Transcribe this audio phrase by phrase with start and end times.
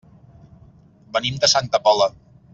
[1.19, 2.11] Venim de Santa Pola.